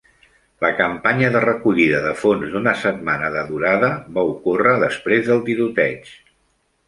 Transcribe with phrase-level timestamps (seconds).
[0.63, 6.11] La campanya de recollida de fons d'una setmana de durada va ocórrer després del tiroteig.